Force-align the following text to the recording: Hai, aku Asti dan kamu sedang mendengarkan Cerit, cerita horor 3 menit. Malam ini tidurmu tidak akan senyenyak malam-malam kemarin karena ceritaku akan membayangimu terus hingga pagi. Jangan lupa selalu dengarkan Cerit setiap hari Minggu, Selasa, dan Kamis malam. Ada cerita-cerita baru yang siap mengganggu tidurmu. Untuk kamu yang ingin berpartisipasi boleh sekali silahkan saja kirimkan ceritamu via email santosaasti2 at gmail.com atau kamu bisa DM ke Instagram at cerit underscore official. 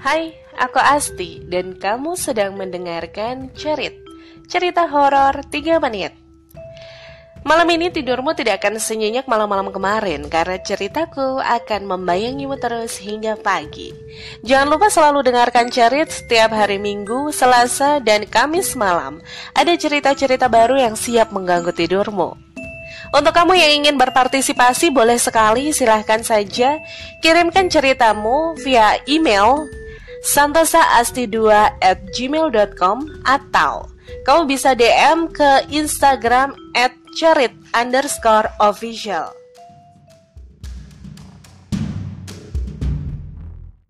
Hai, 0.00 0.32
aku 0.56 0.80
Asti 0.80 1.44
dan 1.44 1.76
kamu 1.76 2.16
sedang 2.16 2.56
mendengarkan 2.56 3.52
Cerit, 3.52 4.00
cerita 4.48 4.88
horor 4.88 5.44
3 5.44 5.76
menit. 5.76 6.16
Malam 7.44 7.68
ini 7.68 7.92
tidurmu 7.92 8.32
tidak 8.32 8.64
akan 8.64 8.80
senyenyak 8.80 9.28
malam-malam 9.28 9.68
kemarin 9.68 10.24
karena 10.32 10.56
ceritaku 10.56 11.44
akan 11.44 11.84
membayangimu 11.84 12.56
terus 12.56 12.96
hingga 12.96 13.36
pagi. 13.44 13.92
Jangan 14.40 14.72
lupa 14.72 14.88
selalu 14.88 15.20
dengarkan 15.20 15.68
Cerit 15.68 16.08
setiap 16.08 16.56
hari 16.56 16.80
Minggu, 16.80 17.28
Selasa, 17.28 18.00
dan 18.00 18.24
Kamis 18.24 18.72
malam. 18.80 19.20
Ada 19.52 19.76
cerita-cerita 19.76 20.48
baru 20.48 20.80
yang 20.80 20.96
siap 20.96 21.28
mengganggu 21.28 21.76
tidurmu. 21.76 22.40
Untuk 23.12 23.36
kamu 23.36 23.52
yang 23.52 23.84
ingin 23.84 24.00
berpartisipasi 24.00 24.88
boleh 24.96 25.20
sekali 25.20 25.76
silahkan 25.76 26.24
saja 26.24 26.80
kirimkan 27.20 27.68
ceritamu 27.68 28.56
via 28.64 28.96
email 29.04 29.68
santosaasti2 30.20 31.36
at 31.80 31.98
gmail.com 32.12 32.98
atau 33.24 33.88
kamu 34.26 34.42
bisa 34.50 34.76
DM 34.76 35.30
ke 35.32 35.70
Instagram 35.72 36.52
at 36.76 36.92
cerit 37.16 37.54
underscore 37.72 38.50
official. 38.60 39.39